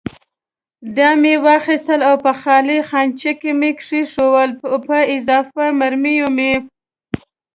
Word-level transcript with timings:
دا 0.97 1.09
مې 1.21 1.33
واخیستل 1.45 2.01
او 2.09 2.15
په 2.25 2.31
خالي 2.41 2.79
خانچه 2.89 3.31
کې 3.39 3.51
مې 3.59 3.71
کېښوول، 3.81 4.49
په 4.87 4.97
اضافي 5.15 5.67
مرمیو 5.79 6.27
مې. 6.37 6.53